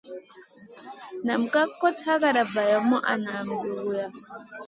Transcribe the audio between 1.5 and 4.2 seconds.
ka kot yagana valam a na dura.